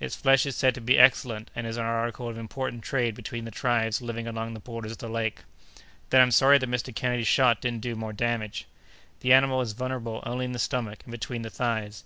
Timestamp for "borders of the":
4.60-5.06